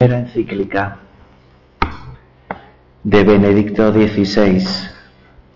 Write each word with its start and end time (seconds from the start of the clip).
Era 0.00 0.20
encíclica 0.20 0.98
de 3.02 3.24
Benedicto 3.24 3.92
XVI 3.92 4.64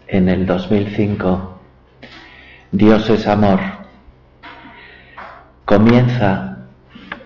en 0.09 0.28
el 0.28 0.46
2005, 0.46 1.60
Dios 2.73 3.09
es 3.09 3.28
amor, 3.28 3.60
comienza 5.64 6.59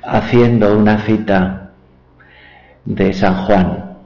haciendo 0.02 0.76
una 0.76 1.06
cita 1.06 1.70
de 2.84 3.14
San 3.14 3.46
Juan, 3.46 3.96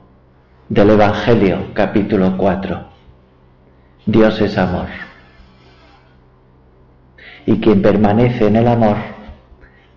del 0.69 0.91
Evangelio 0.91 1.75
capítulo 1.75 2.37
4. 2.37 2.91
Dios 4.07 4.41
es 4.41 4.57
amor. 4.57 4.87
Y 7.45 7.59
quien 7.59 7.83
permanece 7.83 8.47
en 8.47 8.55
el 8.55 8.69
amor, 8.69 8.99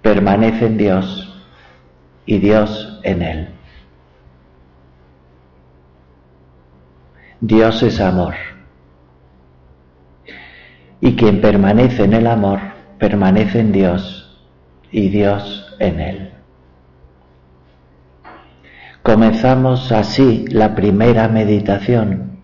permanece 0.02 0.66
en 0.66 0.78
Dios 0.80 1.46
y 2.26 2.40
Dios 2.40 2.93
en 3.04 3.22
él. 3.22 3.50
Dios 7.42 7.84
es 7.84 8.00
amor. 8.00 8.36
Y 11.02 11.16
quien 11.16 11.42
permanece 11.42 12.06
en 12.06 12.14
el 12.14 12.28
amor, 12.28 12.60
permanece 12.98 13.60
en 13.60 13.74
Dios 13.74 14.40
y 14.92 15.10
Dios 15.10 15.76
en 15.80 16.00
él. 16.00 16.32
Comenzamos 19.02 19.92
así 19.92 20.46
la 20.48 20.74
primera 20.76 21.28
meditación 21.28 22.40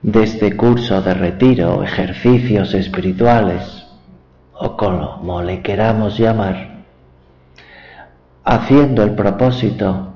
de 0.00 0.22
este 0.22 0.56
curso 0.56 1.02
de 1.02 1.12
retiro, 1.12 1.84
ejercicios 1.84 2.72
espirituales, 2.72 3.86
o 4.54 4.76
como 4.78 5.42
le 5.42 5.60
queramos 5.60 6.18
llamar, 6.18 6.71
haciendo 8.44 9.02
el 9.02 9.14
propósito, 9.14 10.12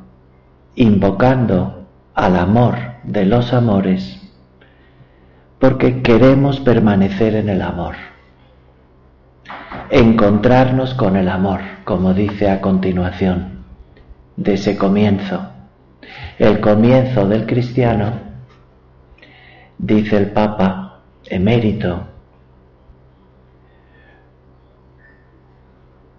invocando 0.75 1.87
al 2.15 2.37
amor 2.37 2.77
de 3.05 3.25
los 3.25 3.53
amores, 3.53 4.21
porque 5.59 6.03
queremos 6.03 6.61
permanecer 6.61 7.35
en 7.35 7.49
el 7.49 7.63
amor, 7.63 7.95
encontrarnos 9.91 10.95
con 10.95 11.17
el 11.17 11.29
amor, 11.29 11.61
como 11.85 12.15
dice 12.15 12.51
a 12.51 12.61
continuación, 12.61 13.65
de 14.37 14.55
ese 14.55 14.77
comienzo. 14.77 15.51
El 16.39 16.61
comienzo 16.61 17.27
del 17.27 17.47
cristiano, 17.47 18.13
dice 19.79 20.17
el 20.17 20.31
Papa 20.31 21.01
emérito, 21.25 22.07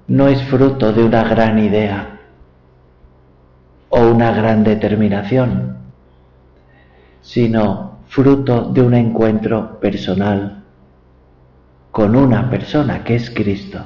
no 0.08 0.28
es 0.28 0.42
fruto 0.44 0.94
de 0.94 1.04
una 1.04 1.24
gran 1.24 1.60
idea 1.60 2.20
o 3.90 4.00
una 4.08 4.32
gran 4.32 4.64
determinación, 4.64 5.78
sino 7.22 8.00
fruto 8.08 8.72
de 8.72 8.82
un 8.82 8.94
encuentro 8.94 9.80
personal 9.80 10.64
con 11.92 12.16
una 12.16 12.50
persona 12.50 13.04
que 13.04 13.16
es 13.16 13.30
Cristo. 13.30 13.84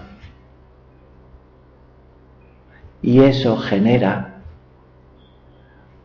Y 3.02 3.22
eso 3.22 3.58
genera 3.58 4.42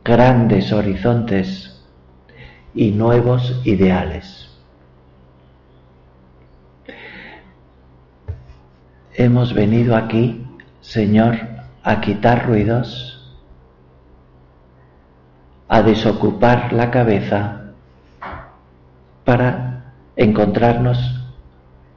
grandes 0.03 0.73
horizontes 0.73 1.85
y 2.75 2.93
nuevos 2.93 3.61
ideales. 3.65 4.46
Hemos 9.19 9.55
venido 9.55 9.97
aquí, 9.97 10.45
Señor, 10.83 11.39
a 11.83 12.03
quitar 12.03 12.47
ruidos, 12.47 13.35
a 15.69 15.81
desocupar 15.81 16.75
la 16.75 16.91
cabeza 16.91 17.73
para 19.25 19.95
encontrarnos 20.17 20.99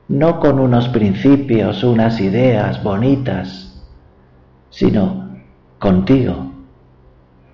no 0.08 0.40
con 0.40 0.62
unos 0.62 0.88
principios, 0.88 1.84
unas 1.84 2.22
ideas 2.22 2.82
bonitas, 2.82 3.84
sino 4.70 5.36
contigo, 5.78 6.54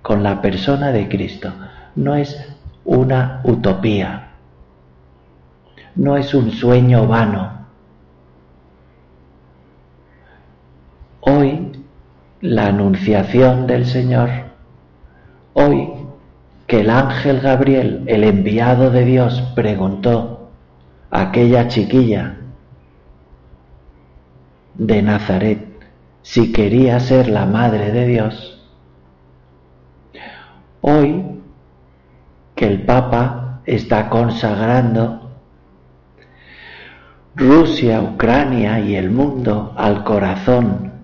con 0.00 0.22
la 0.22 0.40
persona 0.40 0.92
de 0.92 1.08
Cristo. 1.08 1.52
No 1.96 2.14
es 2.14 2.56
una 2.84 3.40
utopía, 3.42 4.28
no 5.96 6.16
es 6.16 6.34
un 6.34 6.52
sueño 6.52 7.08
vano. 7.08 7.55
Hoy 11.28 11.72
la 12.40 12.68
anunciación 12.68 13.66
del 13.66 13.84
Señor, 13.84 14.30
hoy 15.54 15.90
que 16.68 16.82
el 16.82 16.90
ángel 16.90 17.40
Gabriel, 17.40 18.04
el 18.06 18.22
enviado 18.22 18.92
de 18.92 19.04
Dios, 19.04 19.42
preguntó 19.56 20.50
a 21.10 21.22
aquella 21.22 21.66
chiquilla 21.66 22.36
de 24.74 25.02
Nazaret 25.02 25.66
si 26.22 26.52
quería 26.52 27.00
ser 27.00 27.26
la 27.26 27.44
madre 27.44 27.90
de 27.90 28.06
Dios. 28.06 28.64
Hoy 30.80 31.24
que 32.54 32.68
el 32.68 32.82
Papa 32.82 33.62
está 33.64 34.08
consagrando 34.10 35.28
Rusia, 37.34 38.00
Ucrania 38.00 38.78
y 38.78 38.94
el 38.94 39.10
mundo 39.10 39.74
al 39.76 40.04
corazón 40.04 40.95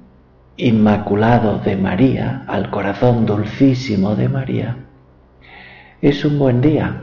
inmaculado 0.56 1.58
de 1.58 1.76
María, 1.76 2.44
al 2.46 2.70
corazón 2.70 3.26
dulcísimo 3.26 4.14
de 4.14 4.28
María, 4.28 4.76
es 6.00 6.24
un 6.24 6.38
buen 6.38 6.60
día 6.60 7.02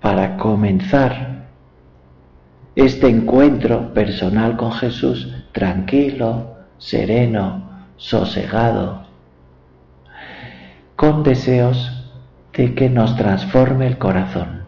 para 0.00 0.36
comenzar 0.36 1.46
este 2.76 3.08
encuentro 3.08 3.94
personal 3.94 4.56
con 4.56 4.72
Jesús 4.72 5.32
tranquilo, 5.52 6.56
sereno, 6.78 7.68
sosegado, 7.96 9.04
con 10.96 11.22
deseos 11.22 12.12
de 12.52 12.74
que 12.74 12.90
nos 12.90 13.16
transforme 13.16 13.86
el 13.86 13.98
corazón. 13.98 14.63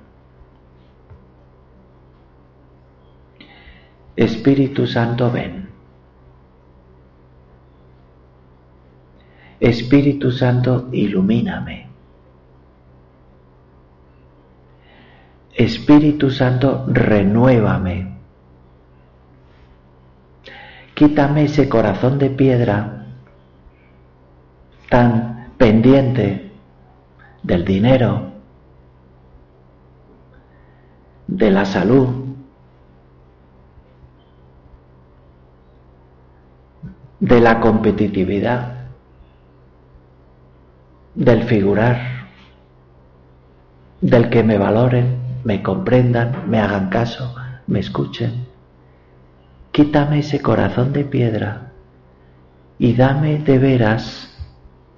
Espíritu 4.17 4.87
Santo, 4.87 5.31
ven. 5.31 5.69
Espíritu 9.61 10.31
Santo, 10.33 10.89
ilumíname. 10.93 11.87
Espíritu 15.55 16.31
Santo, 16.31 16.85
renuévame. 16.89 18.17
Quítame 20.95 21.45
ese 21.45 21.69
corazón 21.69 22.19
de 22.19 22.31
piedra 22.31 23.07
tan 24.89 25.53
pendiente 25.59 26.53
del 27.43 27.65
dinero, 27.65 28.33
de 31.27 31.51
la 31.51 31.65
salud, 31.65 32.26
de 37.21 37.41
la 37.41 37.61
competitividad, 37.61 38.89
del 41.15 41.45
figurar, 41.45 41.99
del 44.03 44.29
que 44.29 44.43
me 44.43 44.59
valoren, 44.59 45.17
me 45.45 45.63
comprendan, 45.63 46.51
me 46.51 46.61
hagan 46.61 46.91
caso, 46.91 47.35
me 47.67 47.79
escuchen. 47.79 48.47
Quítame 49.73 50.19
ese 50.19 50.41
corazón 50.43 50.93
de 50.93 51.05
piedra 51.05 51.73
y 52.79 52.95
dame 52.95 53.39
de 53.39 53.59
veras 53.59 54.37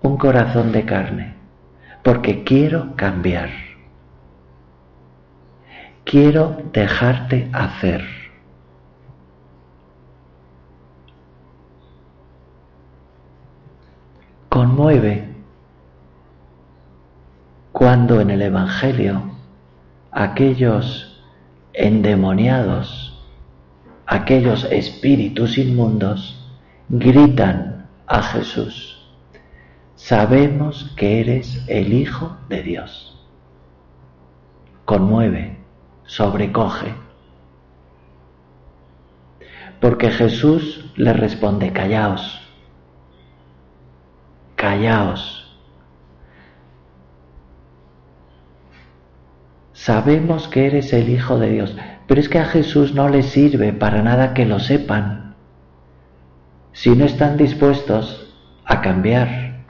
un 0.02 0.16
corazón 0.16 0.72
de 0.72 0.84
carne, 0.84 1.34
porque 2.02 2.42
quiero 2.42 2.96
cambiar. 2.96 3.50
Quiero 6.04 6.56
dejarte 6.72 7.48
hacer. 7.52 8.17
Conmueve 14.48 15.28
cuando 17.72 18.20
en 18.20 18.30
el 18.30 18.42
Evangelio 18.42 19.22
aquellos 20.10 21.22
endemoniados, 21.74 23.22
aquellos 24.06 24.64
espíritus 24.64 25.58
inmundos, 25.58 26.34
gritan 26.88 27.86
a 28.06 28.22
Jesús, 28.22 29.06
sabemos 29.94 30.92
que 30.96 31.20
eres 31.20 31.62
el 31.68 31.92
Hijo 31.92 32.36
de 32.48 32.62
Dios. 32.62 33.26
Conmueve, 34.84 35.58
sobrecoge. 36.04 36.94
Porque 39.80 40.10
Jesús 40.10 40.90
le 40.96 41.12
responde, 41.12 41.72
callaos, 41.72 42.37
callaos. 44.58 45.56
Sabemos 49.72 50.48
que 50.48 50.66
eres 50.66 50.92
el 50.92 51.08
Hijo 51.08 51.38
de 51.38 51.50
Dios, 51.50 51.76
pero 52.08 52.20
es 52.20 52.28
que 52.28 52.40
a 52.40 52.44
Jesús 52.44 52.92
no 52.92 53.08
le 53.08 53.22
sirve 53.22 53.72
para 53.72 54.02
nada 54.02 54.34
que 54.34 54.44
lo 54.44 54.58
sepan. 54.58 55.36
Si 56.72 56.90
no 56.90 57.04
están 57.04 57.36
dispuestos 57.36 58.34
a 58.64 58.80
cambiar, 58.80 59.64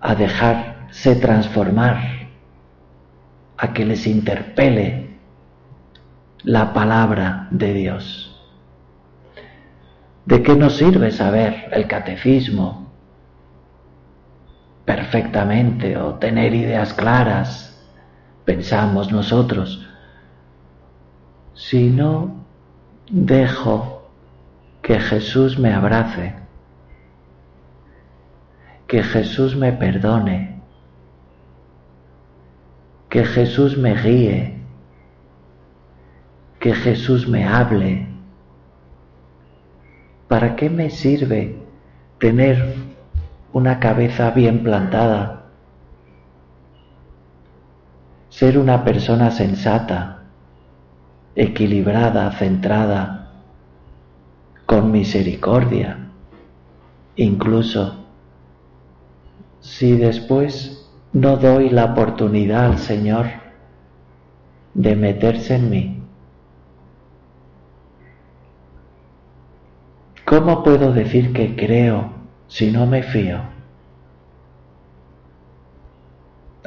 a 0.00 0.14
dejarse 0.14 1.16
transformar, 1.16 1.98
a 3.58 3.72
que 3.72 3.84
les 3.84 4.06
interpele 4.06 5.18
la 6.44 6.72
palabra 6.72 7.48
de 7.50 7.74
Dios. 7.74 8.35
¿De 10.26 10.42
qué 10.42 10.56
nos 10.56 10.76
sirve 10.76 11.12
saber 11.12 11.68
el 11.72 11.86
catecismo 11.86 12.86
perfectamente 14.84 15.96
o 15.96 16.14
tener 16.14 16.54
ideas 16.54 16.94
claras, 16.94 17.76
pensamos 18.44 19.12
nosotros, 19.12 19.86
si 21.54 21.90
no 21.90 22.44
dejo 23.10 24.10
que 24.82 24.98
Jesús 25.00 25.58
me 25.58 25.72
abrace, 25.72 26.34
que 28.86 29.02
Jesús 29.02 29.56
me 29.56 29.72
perdone, 29.72 30.60
que 33.08 33.24
Jesús 33.24 33.76
me 33.76 33.94
guíe, 33.94 34.60
que 36.60 36.74
Jesús 36.74 37.28
me 37.28 37.44
hable, 37.44 38.15
¿Para 40.28 40.56
qué 40.56 40.68
me 40.70 40.90
sirve 40.90 41.56
tener 42.18 42.74
una 43.52 43.78
cabeza 43.78 44.30
bien 44.30 44.62
plantada? 44.64 45.44
Ser 48.28 48.58
una 48.58 48.84
persona 48.84 49.30
sensata, 49.30 50.24
equilibrada, 51.36 52.32
centrada, 52.32 53.30
con 54.66 54.90
misericordia, 54.90 56.08
incluso 57.14 58.04
si 59.60 59.96
después 59.96 60.90
no 61.12 61.36
doy 61.36 61.70
la 61.70 61.86
oportunidad 61.86 62.66
al 62.66 62.78
Señor 62.78 63.26
de 64.74 64.96
meterse 64.96 65.54
en 65.54 65.70
mí. 65.70 65.95
¿Cómo 70.36 70.62
puedo 70.62 70.92
decir 70.92 71.32
que 71.32 71.56
creo 71.56 72.10
si 72.46 72.70
no 72.70 72.84
me 72.84 73.02
fío? 73.02 73.40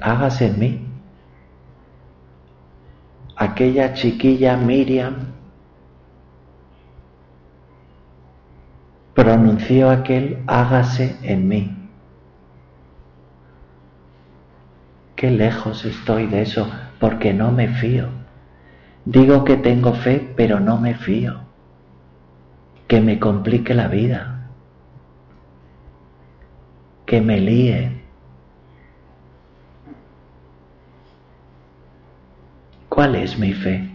Hágase 0.02 0.48
en 0.48 0.60
mí. 0.60 0.88
Aquella 3.36 3.94
chiquilla 3.94 4.58
Miriam 4.58 5.34
pronunció 9.14 9.92
aquel 9.92 10.42
hágase 10.48 11.18
en 11.22 11.48
mí. 11.48 11.90
Qué 15.16 15.30
lejos 15.30 15.86
estoy 15.86 16.26
de 16.26 16.42
eso 16.42 16.68
porque 17.00 17.36
no 17.36 17.52
me 17.52 17.68
fío. 17.68 18.08
Digo 19.06 19.44
que 19.44 19.58
tengo 19.58 19.94
fe, 19.94 20.34
pero 20.36 20.60
no 20.60 20.80
me 20.80 20.96
fío 20.96 21.49
que 22.90 23.00
me 23.00 23.20
complique 23.20 23.76
la 23.76 23.88
vida, 23.88 24.50
que 27.06 27.22
me 27.22 27.40
líe. 27.40 28.02
¿Cuál 32.90 33.16
es 33.16 33.38
mi 33.38 33.54
fe? 33.54 33.88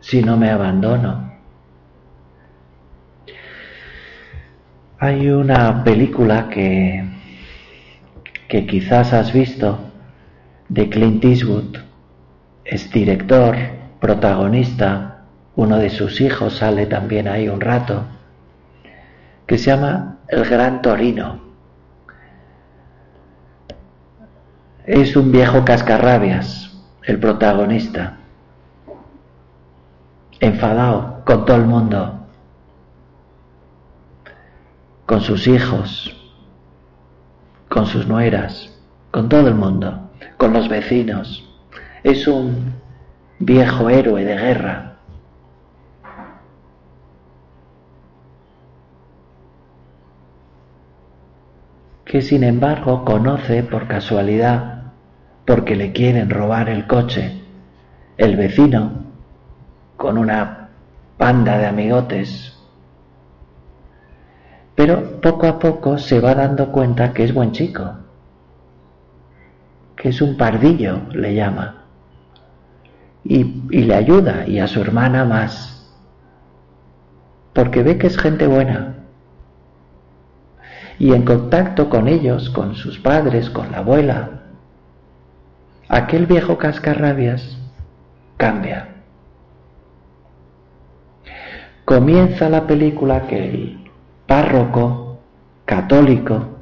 Si 0.00 0.22
no 0.22 0.38
me 0.38 0.50
abandono. 0.50 1.30
Hay 4.98 5.28
una 5.28 5.84
película 5.84 6.48
que, 6.48 7.04
que 8.48 8.66
quizás 8.66 9.12
has 9.12 9.34
visto 9.34 9.78
de 10.70 10.88
Clint 10.88 11.22
Eastwood, 11.22 11.76
es 12.64 12.90
director, 12.90 13.54
protagonista, 14.00 15.15
uno 15.56 15.78
de 15.78 15.88
sus 15.88 16.20
hijos 16.20 16.58
sale 16.58 16.86
también 16.86 17.26
ahí 17.26 17.48
un 17.48 17.60
rato, 17.60 18.04
que 19.46 19.56
se 19.56 19.70
llama 19.70 20.18
El 20.28 20.44
Gran 20.44 20.82
Torino. 20.82 21.40
Es 24.84 25.16
un 25.16 25.32
viejo 25.32 25.64
cascarrabias, 25.64 26.78
el 27.04 27.18
protagonista, 27.18 28.18
enfadado 30.40 31.22
con 31.24 31.46
todo 31.46 31.56
el 31.56 31.64
mundo, 31.64 32.20
con 35.06 35.22
sus 35.22 35.46
hijos, 35.48 36.14
con 37.70 37.86
sus 37.86 38.06
nueras, 38.06 38.78
con 39.10 39.30
todo 39.30 39.48
el 39.48 39.54
mundo, 39.54 40.10
con 40.36 40.52
los 40.52 40.68
vecinos. 40.68 41.48
Es 42.02 42.28
un 42.28 42.74
viejo 43.38 43.88
héroe 43.88 44.24
de 44.24 44.36
guerra 44.36 44.85
que 52.16 52.22
sin 52.22 52.44
embargo 52.44 53.04
conoce 53.04 53.62
por 53.62 53.88
casualidad, 53.88 54.84
porque 55.44 55.76
le 55.76 55.92
quieren 55.92 56.30
robar 56.30 56.70
el 56.70 56.86
coche, 56.86 57.42
el 58.16 58.36
vecino, 58.36 59.04
con 59.98 60.16
una 60.16 60.70
panda 61.18 61.58
de 61.58 61.66
amigotes. 61.66 62.56
Pero 64.74 65.20
poco 65.20 65.46
a 65.46 65.58
poco 65.58 65.98
se 65.98 66.18
va 66.18 66.34
dando 66.34 66.72
cuenta 66.72 67.12
que 67.12 67.22
es 67.22 67.34
buen 67.34 67.52
chico, 67.52 67.92
que 69.94 70.08
es 70.08 70.22
un 70.22 70.38
pardillo, 70.38 71.00
le 71.12 71.34
llama, 71.34 71.84
y, 73.24 73.62
y 73.70 73.82
le 73.82 73.94
ayuda, 73.94 74.46
y 74.46 74.58
a 74.58 74.66
su 74.66 74.80
hermana 74.80 75.26
más, 75.26 75.94
porque 77.52 77.82
ve 77.82 77.98
que 77.98 78.06
es 78.06 78.16
gente 78.16 78.46
buena 78.46 78.95
y 80.98 81.12
en 81.12 81.24
contacto 81.24 81.88
con 81.90 82.08
ellos, 82.08 82.50
con 82.50 82.74
sus 82.74 82.98
padres, 82.98 83.50
con 83.50 83.70
la 83.72 83.78
abuela, 83.78 84.42
aquel 85.88 86.26
viejo 86.26 86.58
cascarrabias 86.58 87.58
cambia. 88.36 88.88
Comienza 91.84 92.48
la 92.48 92.66
película 92.66 93.26
que 93.26 93.48
el 93.48 93.90
párroco 94.26 95.18
católico 95.64 96.56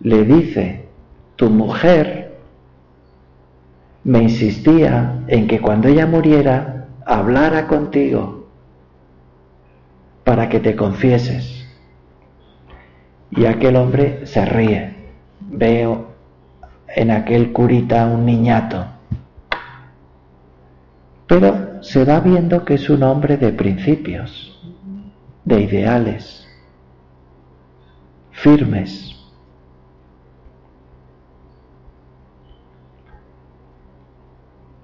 le 0.00 0.24
dice, 0.24 0.88
tu 1.36 1.50
mujer 1.50 2.38
me 4.04 4.22
insistía 4.22 5.22
en 5.28 5.46
que 5.46 5.60
cuando 5.60 5.88
ella 5.88 6.06
muriera 6.06 6.88
hablara 7.04 7.66
contigo 7.66 8.48
para 10.24 10.48
que 10.48 10.60
te 10.60 10.74
confieses. 10.76 11.59
Y 13.30 13.46
aquel 13.46 13.76
hombre 13.76 14.26
se 14.26 14.44
ríe. 14.44 14.94
Veo 15.40 16.10
en 16.88 17.10
aquel 17.10 17.52
curita 17.52 18.06
un 18.06 18.26
niñato. 18.26 18.84
Pero 21.26 21.82
se 21.82 22.04
va 22.04 22.20
viendo 22.20 22.64
que 22.64 22.74
es 22.74 22.90
un 22.90 23.02
hombre 23.04 23.36
de 23.36 23.52
principios, 23.52 24.58
de 25.44 25.60
ideales, 25.60 26.48
firmes. 28.32 29.16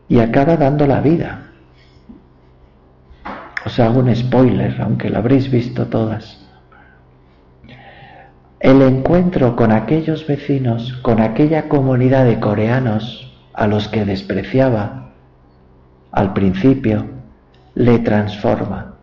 Y 0.09 0.21
acaba 0.21 0.57
dando 0.57 0.87
la 0.87 1.01
vida. 1.01 1.51
Os 3.65 3.81
hago 3.81 3.99
un 3.99 4.15
spoiler, 4.15 4.81
aunque 4.81 5.11
lo 5.11 5.19
habréis 5.19 5.51
visto 5.51 5.89
todas. 5.89 6.46
El 8.61 8.81
encuentro 8.81 9.55
con 9.55 9.71
aquellos 9.71 10.27
vecinos, 10.27 10.95
con 11.03 11.21
aquella 11.21 11.69
comunidad 11.69 12.25
de 12.25 12.41
coreanos 12.41 13.31
a 13.53 13.67
los 13.67 13.89
que 13.89 14.07
despreciaba 14.07 15.13
al 16.11 16.33
principio, 16.33 17.05
le 17.75 17.99
transforma. 17.99 18.95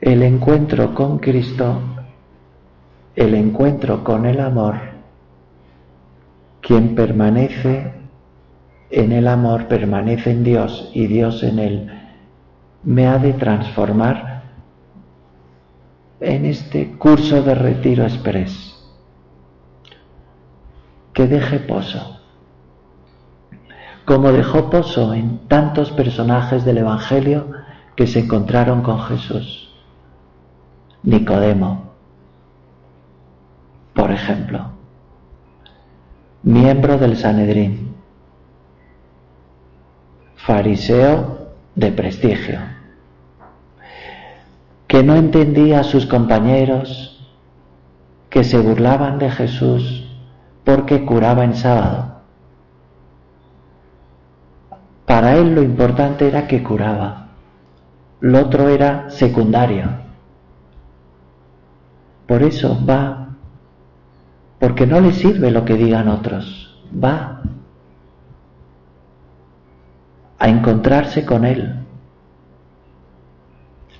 El 0.00 0.22
encuentro 0.22 0.94
con 0.94 1.18
Cristo, 1.18 1.80
el 3.16 3.34
encuentro 3.34 4.04
con 4.04 4.24
el 4.24 4.40
amor, 4.40 4.76
quien 6.60 6.94
permanece 6.94 7.92
en 8.90 9.12
el 9.12 9.26
amor, 9.26 9.66
permanece 9.66 10.30
en 10.30 10.44
Dios 10.44 10.90
y 10.94 11.08
Dios 11.08 11.42
en 11.42 11.58
él, 11.58 11.99
me 12.82 13.06
ha 13.06 13.18
de 13.18 13.32
transformar 13.34 14.42
en 16.20 16.44
este 16.44 16.96
curso 16.96 17.42
de 17.42 17.54
retiro 17.54 18.04
express. 18.04 18.76
Que 21.12 21.26
deje 21.26 21.58
pozo. 21.60 22.20
Como 24.04 24.32
dejó 24.32 24.70
pozo 24.70 25.14
en 25.14 25.46
tantos 25.48 25.90
personajes 25.92 26.64
del 26.64 26.78
Evangelio 26.78 27.52
que 27.96 28.06
se 28.06 28.20
encontraron 28.20 28.82
con 28.82 29.00
Jesús. 29.00 29.70
Nicodemo, 31.02 31.90
por 33.94 34.10
ejemplo, 34.10 34.70
miembro 36.42 36.98
del 36.98 37.16
Sanedrín, 37.16 37.94
fariseo 40.36 41.52
de 41.74 41.92
prestigio, 41.92 42.60
que 44.90 45.04
no 45.04 45.14
entendía 45.14 45.78
a 45.78 45.84
sus 45.84 46.04
compañeros 46.04 47.16
que 48.28 48.42
se 48.42 48.58
burlaban 48.58 49.20
de 49.20 49.30
Jesús 49.30 50.04
porque 50.64 51.04
curaba 51.04 51.44
en 51.44 51.54
sábado. 51.54 52.16
Para 55.06 55.36
él 55.36 55.54
lo 55.54 55.62
importante 55.62 56.26
era 56.26 56.48
que 56.48 56.64
curaba, 56.64 57.28
lo 58.18 58.40
otro 58.40 58.68
era 58.68 59.10
secundario. 59.10 59.90
Por 62.26 62.42
eso 62.42 62.76
va, 62.84 63.28
porque 64.58 64.88
no 64.88 65.00
le 65.00 65.12
sirve 65.12 65.52
lo 65.52 65.64
que 65.64 65.74
digan 65.74 66.08
otros, 66.08 66.84
va 66.92 67.42
a 70.36 70.48
encontrarse 70.48 71.24
con 71.24 71.44
Él, 71.44 71.79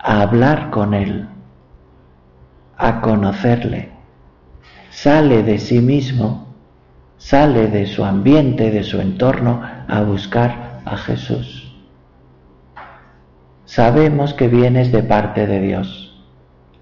a 0.02 0.22
hablar 0.22 0.70
con 0.70 0.94
Él, 0.94 1.28
a 2.76 3.00
conocerle. 3.00 3.90
Sale 4.90 5.42
de 5.42 5.58
sí 5.58 5.80
mismo, 5.80 6.46
sale 7.18 7.68
de 7.68 7.86
su 7.86 8.04
ambiente, 8.04 8.70
de 8.70 8.82
su 8.82 9.00
entorno, 9.00 9.62
a 9.88 10.00
buscar 10.02 10.80
a 10.84 10.96
Jesús. 10.96 11.76
Sabemos 13.66 14.34
que 14.34 14.48
vienes 14.48 14.90
de 14.90 15.02
parte 15.02 15.46
de 15.46 15.60
Dios, 15.60 16.24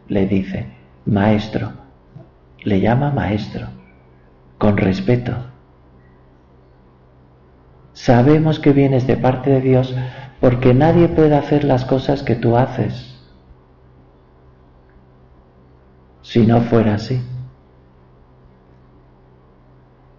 le 0.06 0.26
dice 0.26 0.66
maestro, 1.04 1.72
le 2.62 2.80
llama 2.80 3.10
maestro, 3.10 3.66
con 4.56 4.76
respeto. 4.76 5.32
Sabemos 7.92 8.60
que 8.60 8.72
vienes 8.72 9.06
de 9.06 9.16
parte 9.16 9.50
de 9.50 9.60
Dios 9.60 9.94
porque 10.40 10.72
nadie 10.72 11.08
puede 11.08 11.36
hacer 11.36 11.64
las 11.64 11.84
cosas 11.84 12.22
que 12.22 12.36
tú 12.36 12.56
haces 12.56 13.07
si 16.38 16.46
no 16.46 16.60
fuera 16.60 16.94
así. 16.94 17.20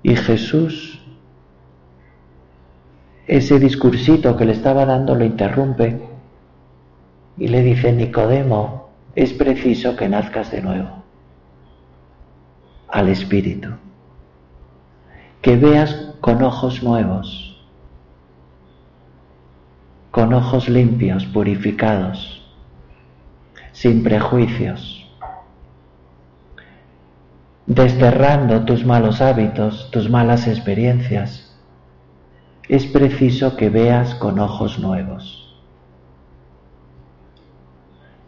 Y 0.03 0.17
Jesús, 0.17 1.01
ese 3.25 3.57
discursito 3.57 4.35
que 4.35 4.43
le 4.43 4.51
estaba 4.51 4.85
dando 4.85 5.15
lo 5.15 5.23
interrumpe 5.23 5.97
y 7.37 7.47
le 7.47 7.61
dice, 7.61 7.93
Nicodemo, 7.93 8.89
es 9.15 9.31
preciso 9.31 9.95
que 9.95 10.09
nazcas 10.09 10.51
de 10.51 10.61
nuevo 10.61 10.89
al 12.89 13.07
Espíritu, 13.07 13.69
que 15.41 15.55
veas 15.55 16.15
con 16.19 16.43
ojos 16.43 16.83
nuevos, 16.83 17.65
con 20.11 20.33
ojos 20.33 20.67
limpios, 20.67 21.25
purificados, 21.27 22.45
sin 23.71 24.03
prejuicios, 24.03 24.98
desterrando 27.69 28.65
tus 28.65 28.83
malos 28.83 29.21
hábitos, 29.21 29.91
tus 29.91 30.09
malas 30.09 30.47
experiencias. 30.47 31.55
Es 32.67 32.87
preciso 32.87 33.55
que 33.57 33.69
veas 33.69 34.15
con 34.15 34.39
ojos 34.39 34.79
nuevos. 34.79 35.55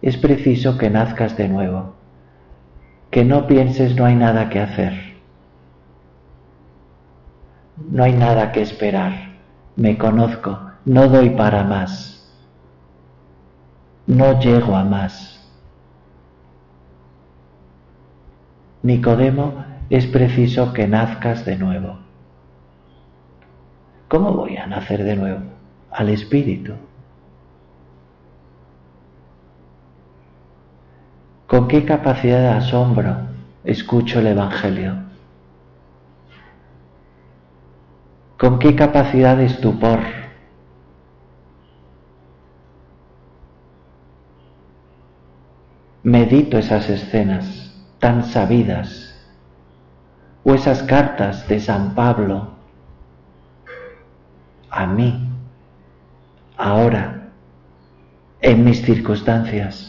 Es 0.03 0.15
preciso 0.17 0.77
que 0.77 0.91
nazcas 0.91 1.37
de 1.37 1.49
nuevo, 1.49 1.95
que 3.09 3.25
no 3.25 3.47
pienses 3.47 3.95
no 3.95 4.05
hay 4.05 4.15
nada 4.15 4.49
que 4.49 4.59
hacer, 4.59 4.93
no 7.89 8.03
hay 8.03 8.13
nada 8.13 8.51
que 8.51 8.61
esperar, 8.61 9.13
me 9.75 9.97
conozco, 9.97 10.59
no 10.85 11.07
doy 11.07 11.31
para 11.31 11.63
más, 11.63 12.31
no 14.05 14.39
llego 14.39 14.75
a 14.75 14.83
más. 14.83 15.40
Nicodemo, 18.83 19.63
es 19.89 20.07
preciso 20.07 20.73
que 20.73 20.87
nazcas 20.87 21.45
de 21.45 21.55
nuevo. 21.55 21.99
¿Cómo 24.07 24.33
voy 24.33 24.57
a 24.57 24.65
nacer 24.65 25.03
de 25.03 25.15
nuevo? 25.15 25.41
Al 25.91 26.09
Espíritu. 26.09 26.73
¿Con 31.47 31.67
qué 31.67 31.85
capacidad 31.85 32.39
de 32.39 32.47
asombro 32.47 33.17
escucho 33.63 34.19
el 34.19 34.27
Evangelio? 34.27 34.95
¿Con 38.37 38.57
qué 38.57 38.75
capacidad 38.75 39.37
de 39.37 39.45
estupor? 39.45 39.99
Medito 46.03 46.57
esas 46.57 46.89
escenas 46.89 47.70
tan 48.01 48.25
sabidas 48.25 49.15
o 50.43 50.55
esas 50.55 50.81
cartas 50.83 51.47
de 51.47 51.59
San 51.59 51.93
Pablo 51.93 52.47
a 54.71 54.87
mí, 54.87 55.29
ahora, 56.57 57.29
en 58.41 58.63
mis 58.63 58.81
circunstancias. 58.81 59.87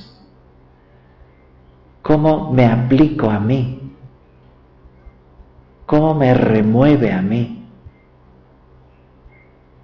Cómo 2.02 2.52
me 2.52 2.66
aplico 2.66 3.30
a 3.30 3.40
mí, 3.40 3.94
cómo 5.86 6.14
me 6.14 6.34
remueve 6.34 7.12
a 7.12 7.22
mí, 7.22 7.64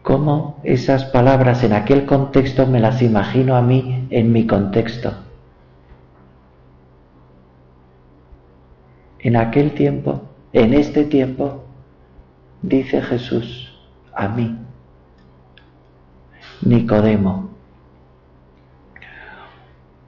cómo 0.02 0.61
esas 0.64 1.04
palabras 1.06 1.62
en 1.62 1.73
aquel 1.73 2.04
contexto 2.04 2.66
me 2.66 2.80
las 2.80 3.00
imagino 3.00 3.56
a 3.56 3.62
mí 3.62 4.06
en 4.11 4.32
mi 4.32 4.47
contexto. 4.47 5.27
En 9.20 9.37
aquel 9.37 9.72
tiempo, 9.75 10.22
en 10.52 10.75
este 10.75 11.04
tiempo, 11.04 11.64
dice 12.62 13.02
Jesús 13.02 13.72
a 14.14 14.28
mí, 14.28 14.56
Nicodemo, 16.62 17.50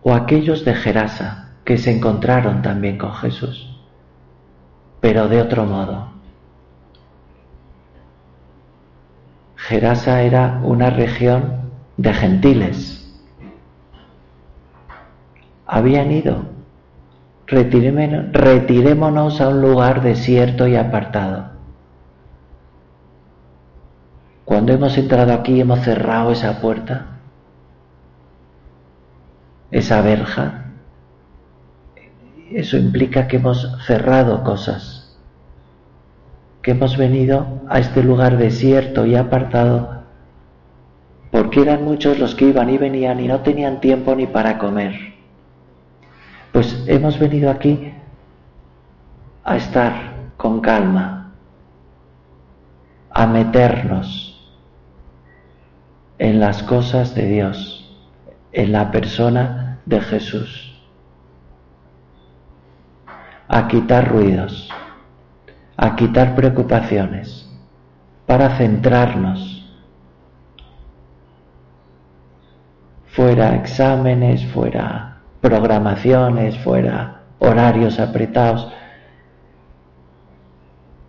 o 0.03 0.15
aquellos 0.15 0.65
de 0.65 0.75
Gerasa, 0.75 1.51
que 1.65 1.77
se 1.77 1.97
encontraron 1.97 2.63
también 2.63 2.99
con 2.99 3.13
Jesús, 3.15 3.79
pero 5.01 5.29
de 5.29 5.41
otro 5.41 5.65
modo. 5.65 6.09
Gerasa 9.57 10.23
era 10.23 10.61
una 10.65 10.91
región 10.91 11.71
de 11.97 12.13
gentiles. 12.15 12.97
Habían 15.67 16.11
ido. 16.11 16.60
Retirémonos 17.51 19.41
a 19.41 19.49
un 19.49 19.61
lugar 19.61 20.03
desierto 20.03 20.69
y 20.69 20.77
apartado. 20.77 21.51
Cuando 24.45 24.73
hemos 24.73 24.97
entrado 24.97 25.33
aquí 25.33 25.61
hemos 25.61 25.81
cerrado 25.81 26.31
esa 26.31 26.61
puerta, 26.61 27.07
esa 29.73 30.01
verja, 30.01 30.67
eso 32.53 32.77
implica 32.77 33.27
que 33.27 33.37
hemos 33.37 33.77
cerrado 33.85 34.45
cosas. 34.45 34.97
que 36.63 36.73
hemos 36.73 36.97
venido 36.99 37.47
a 37.71 37.79
este 37.79 38.03
lugar 38.03 38.37
desierto 38.37 39.07
y 39.07 39.15
apartado 39.17 40.03
porque 41.31 41.63
eran 41.63 41.85
muchos 41.85 42.19
los 42.19 42.35
que 42.35 42.47
iban 42.47 42.69
y 42.71 42.77
venían 42.77 43.19
y 43.21 43.29
no 43.29 43.41
tenían 43.41 43.81
tiempo 43.81 44.15
ni 44.15 44.27
para 44.27 44.59
comer. 44.59 45.10
Pues 46.53 46.85
hemos 46.87 47.19
venido 47.19 47.51
aquí 47.51 47.93
a 49.45 49.57
estar 49.57 49.93
con 50.37 50.61
calma, 50.61 51.33
a 53.11 53.27
meternos 53.27 54.31
en 56.19 56.41
las 56.41 56.63
cosas 56.63 57.15
de 57.15 57.27
Dios, 57.27 57.91
en 58.53 58.73
la 58.73 58.91
persona 58.91 59.79
de 59.87 60.01
Jesús, 60.01 60.81
a 63.49 63.69
quitar 63.69 64.09
ruidos, 64.09 64.69
a 65.77 65.97
quitar 65.97 66.35
preocupaciones, 66.35 67.49
para 68.27 68.57
centrarnos 68.57 69.51
fuera 73.07 73.57
exámenes, 73.57 74.47
fuera 74.47 75.20
programaciones, 75.41 76.59
fuera 76.59 77.23
horarios 77.39 77.99
apretados, 77.99 78.73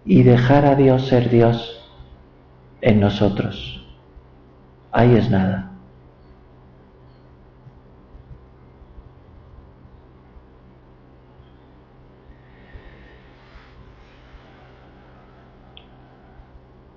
y 0.05 0.23
dejar 0.23 0.65
a 0.65 0.75
Dios 0.75 1.07
ser 1.07 1.29
Dios 1.29 1.87
en 2.81 2.99
nosotros. 2.99 3.85
Ahí 4.91 5.15
es 5.15 5.29
nada. 5.29 5.71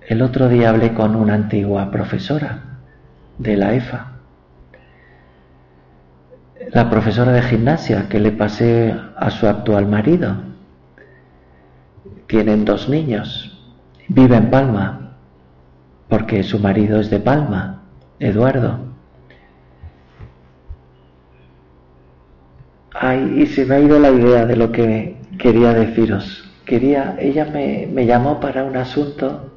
El 0.07 0.23
otro 0.23 0.49
día 0.49 0.71
hablé 0.71 0.93
con 0.95 1.17
una 1.17 1.35
antigua 1.35 1.91
profesora 1.91 2.79
de 3.39 3.57
la 3.57 3.75
EFA 3.75 4.14
la 6.73 6.91
profesora 6.91 7.33
de 7.33 7.43
gimnasia 7.43 8.09
que 8.09 8.21
le 8.21 8.33
pasé 8.33 8.95
a 9.17 9.31
su 9.31 9.47
actual 9.47 9.87
marido. 9.87 10.37
Tienen 12.27 12.65
dos 12.65 12.89
niños, 12.89 13.59
vive 14.09 14.37
en 14.37 14.51
Palma, 14.51 15.17
porque 16.09 16.43
su 16.43 16.59
marido 16.59 17.01
es 17.01 17.11
de 17.11 17.21
Palma, 17.21 17.83
Eduardo. 18.19 18.79
Ay, 22.93 23.43
y 23.43 23.47
se 23.47 23.65
me 23.67 23.75
ha 23.75 23.81
ido 23.81 23.99
la 23.99 24.11
idea 24.11 24.47
de 24.47 24.57
lo 24.57 24.73
que 24.73 25.17
quería 25.39 25.75
deciros. 25.75 26.51
Quería, 26.65 27.17
ella 27.19 27.45
me, 27.45 27.89
me 27.93 28.07
llamó 28.07 28.41
para 28.41 28.65
un 28.65 28.77
asunto 28.77 29.53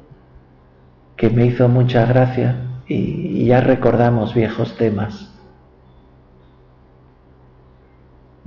que 1.16 1.30
me 1.30 1.46
hizo 1.46 1.68
mucha 1.68 2.04
gracia 2.04 2.56
y 2.86 3.46
ya 3.46 3.60
recordamos 3.60 4.34
viejos 4.34 4.76
temas. 4.76 5.27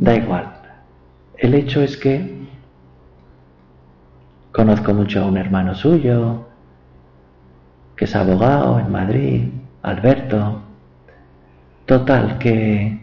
Da 0.01 0.15
igual. 0.15 0.51
El 1.38 1.53
hecho 1.53 1.84
es 1.84 1.96
que 1.96 2.48
conozco 4.51 4.96
mucho 4.96 5.22
a 5.22 5.27
un 5.27 5.38
hermano 5.38 5.75
suyo, 5.75 6.48
que 7.96 8.05
es 8.05 8.15
abogado 8.15 8.79
en 8.79 8.91
Madrid, 8.91 9.50
Alberto. 9.84 10.63
Total, 11.86 12.39
que... 12.39 13.00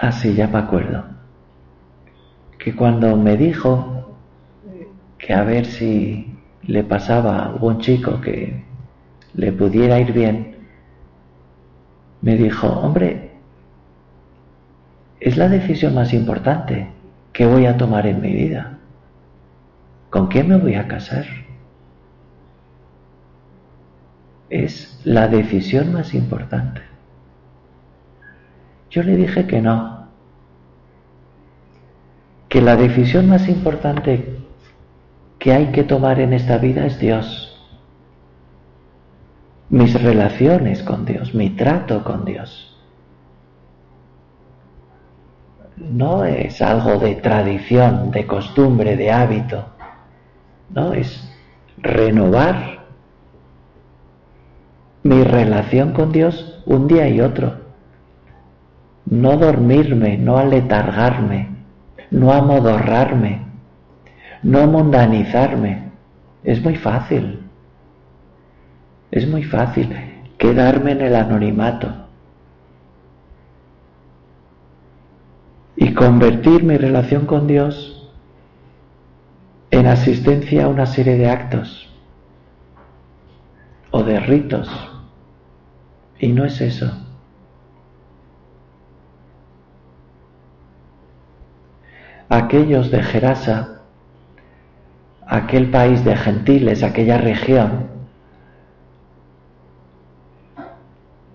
Así 0.00 0.32
ya 0.34 0.46
me 0.46 0.58
acuerdo. 0.58 1.04
Que 2.58 2.74
cuando 2.74 3.14
me 3.14 3.36
dijo 3.36 4.16
que 5.18 5.34
a 5.34 5.44
ver 5.44 5.66
si 5.66 6.34
le 6.62 6.82
pasaba 6.82 7.40
a 7.40 7.46
algún 7.50 7.78
chico 7.80 8.22
que 8.22 8.64
le 9.34 9.52
pudiera 9.52 10.00
ir 10.00 10.14
bien, 10.14 10.51
me 12.22 12.36
dijo, 12.36 12.68
hombre, 12.68 13.32
es 15.20 15.36
la 15.36 15.48
decisión 15.48 15.94
más 15.94 16.14
importante 16.14 16.88
que 17.32 17.46
voy 17.46 17.66
a 17.66 17.76
tomar 17.76 18.06
en 18.06 18.20
mi 18.20 18.32
vida. 18.32 18.78
¿Con 20.08 20.28
quién 20.28 20.48
me 20.48 20.56
voy 20.56 20.74
a 20.74 20.86
casar? 20.86 21.26
Es 24.50 25.00
la 25.04 25.28
decisión 25.28 25.92
más 25.92 26.14
importante. 26.14 26.82
Yo 28.90 29.02
le 29.02 29.16
dije 29.16 29.46
que 29.46 29.60
no, 29.60 30.06
que 32.48 32.60
la 32.60 32.76
decisión 32.76 33.28
más 33.28 33.48
importante 33.48 34.38
que 35.38 35.52
hay 35.52 35.72
que 35.72 35.82
tomar 35.82 36.20
en 36.20 36.34
esta 36.34 36.58
vida 36.58 36.86
es 36.86 36.98
Dios 36.98 37.51
mis 39.72 40.00
relaciones 40.00 40.82
con 40.82 41.06
Dios, 41.06 41.34
mi 41.34 41.48
trato 41.48 42.04
con 42.04 42.26
Dios. 42.26 42.76
No 45.78 46.24
es 46.24 46.60
algo 46.60 46.98
de 46.98 47.14
tradición, 47.14 48.10
de 48.10 48.26
costumbre, 48.26 48.98
de 48.98 49.10
hábito. 49.10 49.64
No, 50.68 50.92
es 50.92 51.26
renovar 51.78 52.80
mi 55.04 55.24
relación 55.24 55.94
con 55.94 56.12
Dios 56.12 56.62
un 56.66 56.86
día 56.86 57.08
y 57.08 57.22
otro. 57.22 57.54
No 59.06 59.38
dormirme, 59.38 60.18
no 60.18 60.36
aletargarme, 60.36 61.48
no 62.10 62.30
amodorrarme, 62.30 63.40
no 64.42 64.66
mundanizarme. 64.66 65.92
Es 66.44 66.62
muy 66.62 66.76
fácil. 66.76 67.42
Es 69.12 69.28
muy 69.28 69.44
fácil 69.44 69.94
quedarme 70.38 70.92
en 70.92 71.02
el 71.02 71.14
anonimato 71.14 71.92
y 75.76 75.92
convertir 75.92 76.64
mi 76.64 76.78
relación 76.78 77.26
con 77.26 77.46
Dios 77.46 78.10
en 79.70 79.86
asistencia 79.86 80.64
a 80.64 80.68
una 80.68 80.86
serie 80.86 81.18
de 81.18 81.28
actos 81.28 81.90
o 83.90 84.02
de 84.02 84.18
ritos. 84.18 84.70
Y 86.18 86.28
no 86.28 86.46
es 86.46 86.58
eso. 86.62 86.90
Aquellos 92.30 92.90
de 92.90 93.02
Gerasa, 93.02 93.82
aquel 95.26 95.70
país 95.70 96.02
de 96.02 96.16
gentiles, 96.16 96.82
aquella 96.82 97.18
región, 97.18 97.91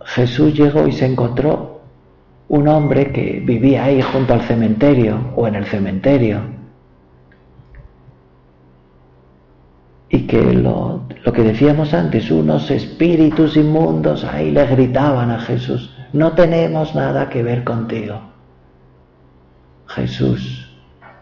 Jesús 0.07 0.53
llegó 0.53 0.87
y 0.87 0.93
se 0.93 1.05
encontró 1.05 1.81
un 2.47 2.67
hombre 2.69 3.11
que 3.11 3.41
vivía 3.45 3.83
ahí 3.83 4.01
junto 4.01 4.33
al 4.33 4.41
cementerio 4.41 5.33
o 5.35 5.47
en 5.47 5.55
el 5.55 5.65
cementerio 5.65 6.41
y 10.09 10.25
que 10.25 10.41
lo, 10.53 11.07
que 11.33 11.43
decíamos 11.43 11.93
antes, 11.93 12.31
unos 12.31 12.71
espíritus 12.71 13.57
inmundos 13.57 14.23
ahí 14.23 14.51
le 14.51 14.65
gritaban 14.65 15.29
a 15.29 15.39
Jesús, 15.41 15.93
no 16.13 16.31
tenemos 16.31 16.95
nada 16.95 17.29
que 17.29 17.43
ver 17.43 17.65
contigo. 17.65 18.21
Jesús 19.87 20.73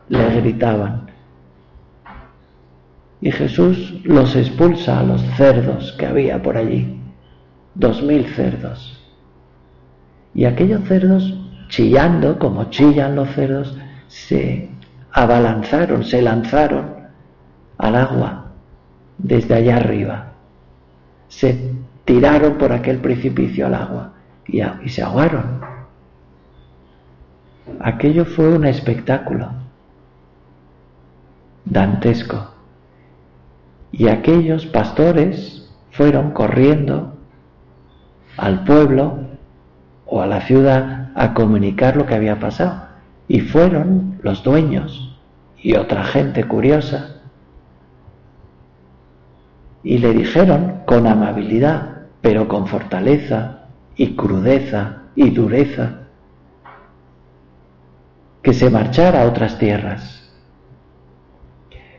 le 0.09 0.29
gritaban. 0.41 1.09
Y 3.19 3.31
Jesús 3.31 3.99
los 4.03 4.35
expulsa 4.35 4.99
a 4.99 5.03
los 5.03 5.23
cerdos 5.35 5.93
que 5.93 6.05
había 6.05 6.39
por 6.43 6.55
allí 6.55 7.01
dos 7.75 8.01
mil 8.01 8.25
cerdos. 8.33 8.99
Y 10.33 10.45
aquellos 10.45 10.83
cerdos, 10.87 11.33
chillando 11.69 12.39
como 12.39 12.65
chillan 12.65 13.15
los 13.15 13.29
cerdos, 13.29 13.77
se 14.07 14.69
abalanzaron, 15.11 16.03
se 16.03 16.21
lanzaron 16.21 16.95
al 17.77 17.95
agua 17.95 18.45
desde 19.17 19.55
allá 19.55 19.77
arriba. 19.77 20.33
Se 21.27 21.73
tiraron 22.05 22.57
por 22.57 22.71
aquel 22.71 22.99
precipicio 22.99 23.65
al 23.65 23.75
agua 23.75 24.13
y, 24.47 24.61
se 24.89 25.01
ahogaron. 25.01 25.61
Aquello 27.79 28.25
fue 28.25 28.49
un 28.49 28.65
espectáculo 28.65 29.49
dantesco. 31.65 32.51
Y 33.91 34.07
aquellos 34.09 34.65
pastores 34.65 35.71
fueron 35.91 36.31
corriendo 36.31 37.14
al 38.37 38.63
pueblo 38.63 39.19
o 40.05 40.21
a 40.21 40.27
la 40.27 40.41
ciudad 40.41 41.11
a 41.15 41.33
comunicar 41.33 41.95
lo 41.95 42.05
que 42.05 42.15
había 42.15 42.39
pasado. 42.39 42.87
Y 43.27 43.41
fueron 43.41 44.19
los 44.21 44.43
dueños 44.43 45.17
y 45.57 45.75
otra 45.75 46.03
gente 46.03 46.43
curiosa 46.43 47.15
y 49.85 49.99
le 49.99 50.13
dijeron 50.13 50.81
con 50.85 51.05
amabilidad, 51.05 52.07
pero 52.21 52.47
con 52.47 52.65
fortaleza 52.65 53.67
y 53.95 54.15
crudeza 54.15 55.03
y 55.15 55.29
dureza, 55.29 55.99
que 58.41 58.53
se 58.53 58.71
marchara 58.71 59.21
a 59.21 59.27
otras 59.27 59.59
tierras. 59.59 60.33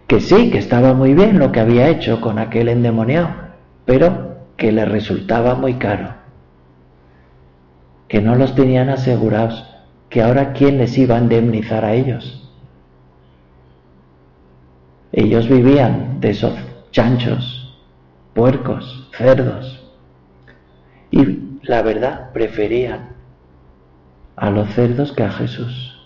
Que 0.08 0.20
sí, 0.20 0.50
que 0.50 0.58
estaba 0.58 0.94
muy 0.94 1.14
bien 1.14 1.38
lo 1.38 1.52
que 1.52 1.60
había 1.60 1.88
hecho 1.88 2.20
con 2.20 2.40
aquel 2.40 2.68
endemoniado, 2.68 3.30
pero 3.84 4.36
que 4.56 4.72
le 4.72 4.84
resultaba 4.84 5.54
muy 5.54 5.74
caro. 5.74 6.25
Que 8.08 8.20
no 8.20 8.34
los 8.36 8.54
tenían 8.54 8.88
asegurados, 8.88 9.64
que 10.08 10.22
ahora 10.22 10.52
quién 10.52 10.78
les 10.78 10.96
iba 10.96 11.16
a 11.16 11.20
indemnizar 11.20 11.84
a 11.84 11.94
ellos. 11.94 12.42
Ellos 15.12 15.48
vivían 15.48 16.20
de 16.20 16.30
esos 16.30 16.54
chanchos, 16.90 17.76
puercos, 18.34 19.08
cerdos. 19.16 19.82
Y 21.10 21.58
la 21.62 21.82
verdad, 21.82 22.32
preferían 22.32 23.16
a 24.36 24.50
los 24.50 24.68
cerdos 24.74 25.12
que 25.12 25.22
a 25.22 25.30
Jesús. 25.30 25.98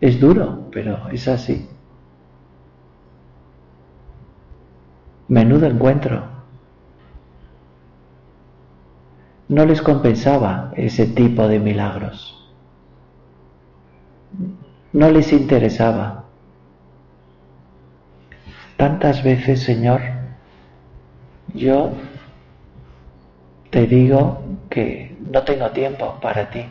Es 0.00 0.20
duro, 0.20 0.68
pero 0.70 1.08
es 1.10 1.26
así. 1.26 1.68
Menudo 5.26 5.66
encuentro. 5.66 6.37
No 9.48 9.64
les 9.64 9.80
compensaba 9.80 10.72
ese 10.76 11.06
tipo 11.06 11.48
de 11.48 11.58
milagros. 11.58 12.34
No 14.92 15.10
les 15.10 15.32
interesaba. 15.32 16.24
Tantas 18.76 19.22
veces, 19.22 19.60
Señor, 19.60 20.02
yo 21.54 21.92
te 23.70 23.86
digo 23.86 24.42
que 24.68 25.16
no 25.32 25.42
tengo 25.44 25.70
tiempo 25.70 26.18
para 26.20 26.50
ti. 26.50 26.66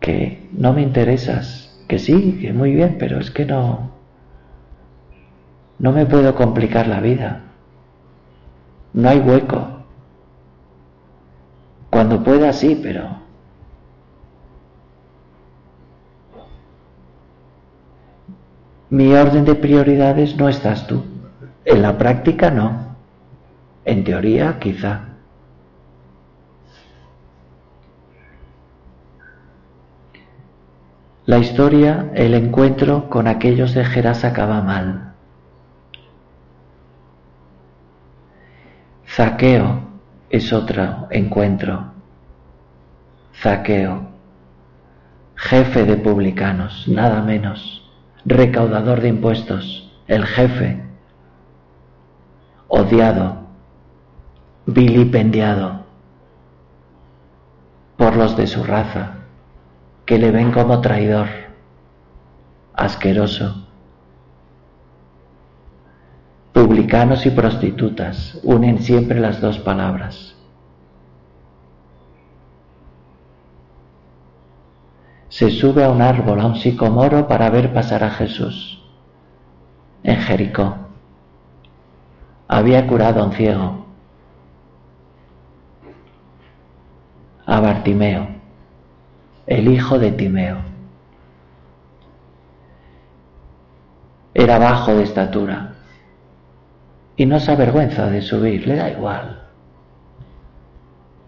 Que 0.00 0.48
no 0.52 0.72
me 0.72 0.82
interesas. 0.82 1.80
Que 1.86 2.00
sí, 2.00 2.38
que 2.40 2.52
muy 2.52 2.74
bien, 2.74 2.96
pero 2.98 3.20
es 3.20 3.30
que 3.30 3.46
no. 3.46 3.90
No 5.78 5.92
me 5.92 6.06
puedo 6.06 6.34
complicar 6.34 6.88
la 6.88 7.00
vida. 7.00 7.47
No 8.92 9.08
hay 9.08 9.18
hueco. 9.18 9.68
Cuando 11.90 12.22
pueda 12.22 12.52
sí, 12.52 12.78
pero 12.82 13.08
mi 18.90 19.14
orden 19.14 19.44
de 19.44 19.54
prioridades 19.54 20.36
no 20.36 20.48
estás 20.48 20.86
tú. 20.86 21.04
En 21.64 21.82
la 21.82 21.98
práctica 21.98 22.50
no. 22.50 22.96
En 23.84 24.04
teoría 24.04 24.58
quizá. 24.58 25.08
La 31.26 31.38
historia, 31.38 32.10
el 32.14 32.32
encuentro 32.32 33.10
con 33.10 33.26
aquellos 33.26 33.74
de 33.74 33.84
acaba 34.24 34.62
mal. 34.62 35.07
Zaqueo 39.18 39.80
es 40.30 40.52
otro 40.52 41.08
encuentro. 41.10 41.86
Zaqueo, 43.34 44.02
jefe 45.34 45.84
de 45.84 45.96
publicanos, 45.96 46.86
nada 46.86 47.20
menos 47.20 47.84
recaudador 48.24 49.00
de 49.00 49.08
impuestos, 49.08 49.92
el 50.06 50.24
jefe, 50.24 50.84
odiado, 52.68 53.38
vilipendiado 54.66 55.84
por 57.96 58.14
los 58.14 58.36
de 58.36 58.46
su 58.46 58.62
raza, 58.62 59.14
que 60.06 60.18
le 60.18 60.30
ven 60.30 60.52
como 60.52 60.80
traidor, 60.80 61.26
asqueroso. 62.72 63.67
Publicanos 66.58 67.24
y 67.24 67.30
prostitutas 67.30 68.36
unen 68.42 68.82
siempre 68.82 69.20
las 69.20 69.40
dos 69.40 69.60
palabras. 69.60 70.34
se 75.28 75.50
sube 75.52 75.84
a 75.84 75.90
un 75.90 76.02
árbol, 76.02 76.40
a 76.40 76.46
un 76.46 76.56
sicomoro, 76.56 77.28
para 77.28 77.48
ver 77.48 77.72
pasar 77.72 78.02
a 78.02 78.10
Jesús. 78.10 78.82
En 80.02 80.16
Jericó. 80.16 80.74
Había 82.48 82.88
curado 82.88 83.22
a 83.22 83.26
un 83.26 83.32
ciego, 83.34 83.86
a 87.46 87.60
Bartimeo, 87.60 88.26
el 89.46 89.68
hijo 89.68 89.96
de 90.00 90.10
Timeo. 90.10 90.58
Era 94.34 94.58
bajo 94.58 94.96
de 94.96 95.04
estatura 95.04 95.77
y 97.18 97.26
no 97.26 97.38
se 97.38 97.52
avergüenza 97.52 98.06
de 98.06 98.22
subir, 98.22 98.66
le 98.66 98.76
da 98.76 98.90
igual 98.90 99.48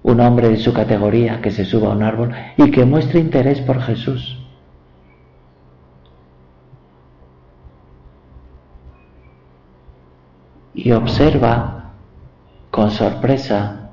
un 0.03 0.21
hombre 0.21 0.49
de 0.49 0.57
su 0.57 0.73
categoría 0.73 1.41
que 1.43 1.51
se 1.51 1.65
suba 1.65 1.89
a 1.89 1.93
un 1.95 2.03
árbol 2.03 2.33
y 2.57 2.71
que 2.71 2.85
muestre 2.85 3.21
interés 3.21 3.61
por 3.61 3.81
Jesús. 3.83 4.39
Y 10.73 10.93
observa 10.93 11.93
con 12.71 12.91
sorpresa 12.91 13.91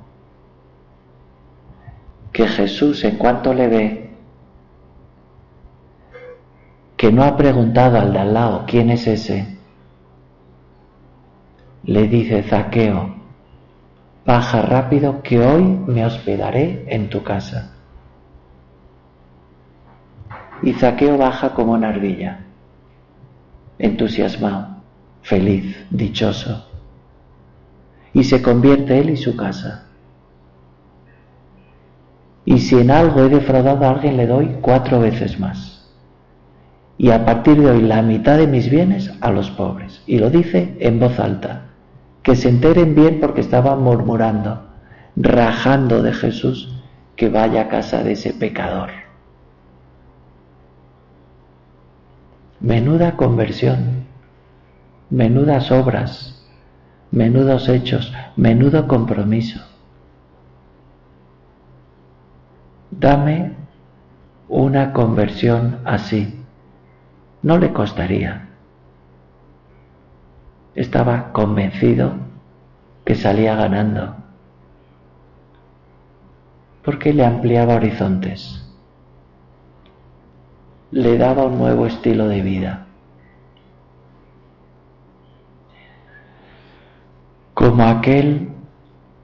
que 2.31 2.47
Jesús 2.47 3.03
en 3.03 3.17
cuanto 3.17 3.53
le 3.53 3.67
ve, 3.67 4.09
que 6.95 7.11
no 7.11 7.23
ha 7.23 7.35
preguntado 7.35 7.99
al 7.99 8.13
de 8.13 8.19
al 8.19 8.33
lado 8.33 8.63
quién 8.65 8.91
es 8.91 9.07
ese, 9.07 9.56
le 11.87 12.05
dice 12.09 12.43
Zaqueo, 12.43 13.15
baja 14.25 14.61
rápido 14.61 15.23
que 15.23 15.39
hoy 15.39 15.63
me 15.63 16.05
hospedaré 16.05 16.83
en 16.89 17.09
tu 17.09 17.23
casa. 17.23 17.71
Y 20.61 20.73
Zaqueo 20.73 21.17
baja 21.17 21.53
como 21.53 21.71
una 21.71 21.89
ardilla, 21.89 22.41
entusiasmado, 23.79 24.81
feliz, 25.21 25.77
dichoso. 25.89 26.67
Y 28.11 28.25
se 28.25 28.41
convierte 28.41 28.99
él 28.99 29.11
y 29.11 29.17
su 29.17 29.37
casa. 29.37 29.85
Y 32.43 32.57
si 32.59 32.77
en 32.77 32.91
algo 32.91 33.23
he 33.23 33.29
defraudado 33.29 33.85
a 33.85 33.91
alguien, 33.91 34.17
le 34.17 34.27
doy 34.27 34.57
cuatro 34.61 34.99
veces 34.99 35.39
más. 35.39 35.89
Y 36.97 37.11
a 37.11 37.23
partir 37.23 37.61
de 37.61 37.71
hoy 37.71 37.81
la 37.81 38.01
mitad 38.01 38.37
de 38.37 38.47
mis 38.47 38.69
bienes 38.69 39.13
a 39.21 39.31
los 39.31 39.51
pobres. 39.51 40.01
Y 40.05 40.17
lo 40.17 40.29
dice 40.29 40.75
en 40.79 40.99
voz 40.99 41.17
alta 41.19 41.66
que 42.27 42.35
se 42.35 42.49
enteren 42.49 42.93
bien 42.93 43.21
porque 43.21 43.39
estaban 43.39 43.81
murmurando, 43.81 44.65
rajando 45.15 46.03
de 46.03 46.11
Jesús 46.11 46.77
que 47.15 47.29
vaya 47.29 47.61
a 47.61 47.67
casa 47.69 48.03
de 48.03 48.11
ese 48.11 48.33
pecador. 48.33 48.89
Menuda 52.59 53.15
conversión, 53.15 54.07
menudas 55.09 55.71
obras, 55.71 56.45
menudos 57.11 57.69
hechos, 57.69 58.11
menudo 58.35 58.89
compromiso. 58.89 59.61
Dame 62.91 63.53
una 64.49 64.91
conversión 64.91 65.79
así. 65.85 66.43
No 67.41 67.57
le 67.57 67.71
costaría 67.71 68.46
estaba 70.77 71.33
convencido 71.33 72.13
que 73.03 73.15
salía 73.15 73.55
ganando, 73.55 74.15
porque 76.83 77.13
le 77.13 77.25
ampliaba 77.25 77.75
horizontes, 77.75 78.63
le 80.91 81.17
daba 81.17 81.45
un 81.45 81.57
nuevo 81.57 81.87
estilo 81.87 82.27
de 82.27 82.41
vida. 82.43 82.85
Como 87.55 87.83
aquel 87.83 88.49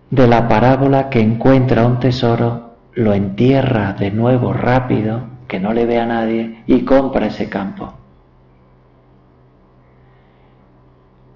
de 0.10 0.28
la 0.28 0.48
parábola 0.48 1.12
que 1.12 1.20
encuentra 1.20 1.86
un 1.86 2.00
tesoro, 2.00 2.78
lo 2.94 3.14
entierra 3.14 3.94
de 3.94 4.10
nuevo 4.10 4.54
rápido, 4.54 5.22
que 5.48 5.60
no 5.60 5.72
le 5.72 5.86
vea 5.86 6.08
nadie, 6.08 6.64
y 6.66 6.84
compra 6.84 7.28
ese 7.28 7.48
campo. 7.48 7.94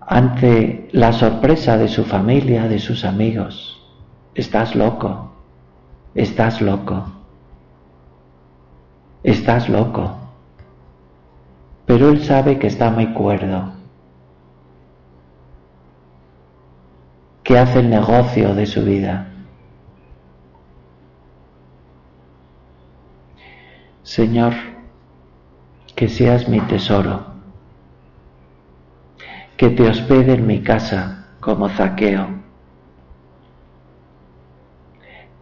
Ante 0.10 0.88
la 0.94 1.12
sorpresa 1.12 1.78
de 1.78 1.90
su 1.90 2.06
familia, 2.06 2.70
de 2.70 2.80
sus 2.80 3.04
amigos. 3.04 3.86
Estás 4.36 4.74
loco, 4.74 5.34
estás 6.16 6.62
loco, 6.62 7.04
estás 9.22 9.68
loco. 9.68 10.16
Pero 11.86 12.10
él 12.10 12.24
sabe 12.24 12.58
que 12.58 12.68
está 12.68 12.90
muy 12.90 13.14
cuerdo, 13.14 13.74
que 17.44 17.58
hace 17.58 17.80
el 17.80 17.90
negocio 17.90 18.56
de 18.56 18.66
su 18.66 18.84
vida. 18.86 19.28
Señor, 24.04 24.54
que 25.96 26.08
seas 26.08 26.48
mi 26.48 26.62
tesoro, 26.62 27.37
que 29.58 29.72
te 29.72 29.90
hospede 29.90 30.36
en 30.36 30.46
mi 30.46 30.62
casa 30.62 31.26
como 31.40 31.68
zaqueo, 31.70 32.28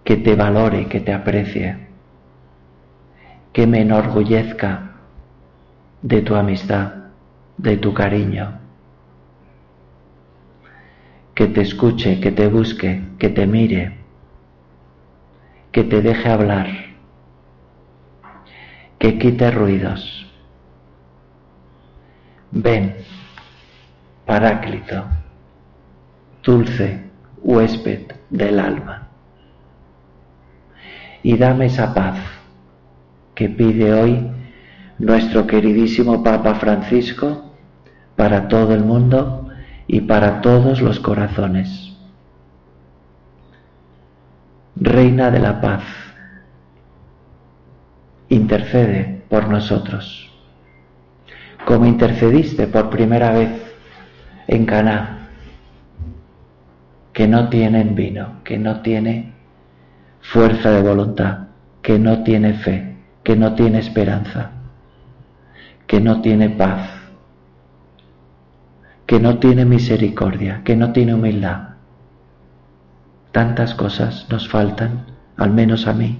que 0.05 0.15
te 0.15 0.35
valore, 0.35 0.87
que 0.87 1.01
te 1.01 1.13
aprecie, 1.13 1.87
que 3.51 3.67
me 3.67 3.81
enorgullezca 3.81 4.93
de 6.01 6.21
tu 6.21 6.35
amistad, 6.35 6.93
de 7.57 7.75
tu 7.75 7.93
cariño, 7.93 8.59
que 11.33 11.47
te 11.47 11.61
escuche, 11.61 12.21
que 12.21 12.31
te 12.31 12.47
busque, 12.47 13.01
que 13.19 13.29
te 13.29 13.45
mire, 13.45 13.97
que 15.73 15.83
te 15.83 16.01
deje 16.01 16.29
hablar, 16.29 16.67
que 18.97 19.17
quite 19.17 19.51
ruidos. 19.51 20.25
Ven, 22.51 22.95
Paráclito, 24.25 25.05
dulce 26.43 27.11
huésped 27.43 28.11
del 28.31 28.59
alma, 28.59 29.07
y 31.21 31.37
dame 31.37 31.67
esa 31.67 31.93
paz 31.93 32.17
que 33.35 33.49
pide 33.49 33.93
hoy 33.93 34.31
nuestro 34.97 35.45
queridísimo 35.45 36.23
Papa 36.23 36.55
Francisco 36.55 37.51
para 38.15 38.47
todo 38.47 38.73
el 38.73 38.83
mundo 38.83 39.49
y 39.85 40.01
para 40.01 40.41
todos 40.41 40.81
los 40.81 40.99
corazones. 40.99 41.95
Reina 44.75 45.29
de 45.29 45.39
la 45.39 45.61
paz, 45.61 45.83
intercede 48.29 49.23
por 49.29 49.49
nosotros, 49.49 50.31
como 51.65 51.85
intercediste 51.85 52.65
por 52.65 52.89
primera 52.89 53.31
vez 53.31 53.64
en 54.47 54.65
Caná, 54.65 55.29
que 57.13 57.27
no 57.27 57.49
tienen 57.49 57.95
vino, 57.95 58.43
que 58.43 58.57
no 58.57 58.81
tiene 58.81 59.33
fuerza 60.21 60.71
de 60.71 60.81
voluntad, 60.81 61.47
que 61.81 61.97
no 61.97 62.23
tiene 62.23 62.53
fe, 62.53 62.97
que 63.23 63.35
no 63.35 63.55
tiene 63.55 63.79
esperanza, 63.79 64.51
que 65.87 66.01
no 66.01 66.21
tiene 66.21 66.49
paz, 66.49 66.89
que 69.05 69.19
no 69.19 69.37
tiene 69.39 69.65
misericordia, 69.65 70.61
que 70.63 70.75
no 70.75 70.91
tiene 70.91 71.13
humildad. 71.13 71.69
Tantas 73.31 73.75
cosas 73.75 74.27
nos 74.29 74.49
faltan, 74.49 75.05
al 75.37 75.51
menos 75.51 75.87
a 75.87 75.93
mí. 75.93 76.19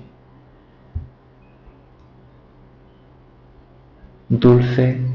Dulce 4.30 5.15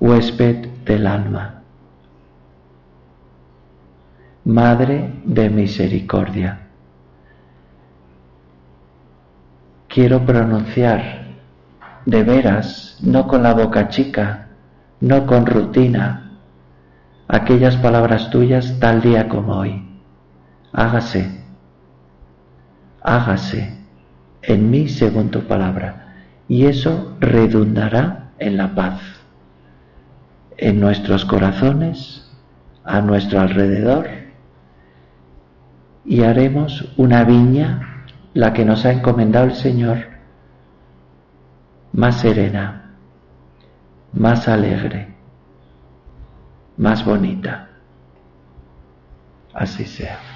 huésped 0.00 0.66
del 0.84 1.06
alma, 1.06 1.52
Madre 4.44 5.12
de 5.24 5.50
misericordia. 5.50 6.68
Quiero 9.88 10.24
pronunciar 10.24 11.26
de 12.04 12.22
veras, 12.22 12.96
no 13.02 13.26
con 13.26 13.42
la 13.42 13.54
boca 13.54 13.88
chica, 13.88 14.46
no 15.00 15.26
con 15.26 15.46
rutina, 15.46 16.38
aquellas 17.26 17.76
palabras 17.78 18.30
tuyas 18.30 18.78
tal 18.78 19.00
día 19.02 19.28
como 19.28 19.54
hoy 19.54 19.86
hágase, 20.76 21.30
hágase 23.02 23.72
en 24.42 24.70
mí 24.70 24.88
según 24.88 25.30
tu 25.30 25.40
palabra. 25.44 26.14
Y 26.48 26.66
eso 26.66 27.16
redundará 27.18 28.30
en 28.38 28.56
la 28.58 28.74
paz, 28.74 29.00
en 30.58 30.80
nuestros 30.80 31.24
corazones, 31.24 32.30
a 32.84 33.00
nuestro 33.00 33.40
alrededor, 33.40 34.08
y 36.04 36.22
haremos 36.22 36.92
una 36.96 37.24
viña, 37.24 38.04
la 38.32 38.52
que 38.52 38.64
nos 38.64 38.84
ha 38.84 38.92
encomendado 38.92 39.46
el 39.46 39.54
Señor, 39.54 39.98
más 41.92 42.20
serena, 42.20 42.92
más 44.12 44.46
alegre, 44.46 45.14
más 46.76 47.04
bonita. 47.04 47.68
Así 49.54 49.84
sea. 49.84 50.35